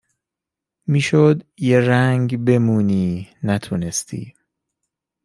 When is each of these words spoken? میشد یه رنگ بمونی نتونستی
میشد 0.87 1.43
یه 1.57 1.79
رنگ 1.79 2.37
بمونی 2.37 3.29
نتونستی 3.43 4.33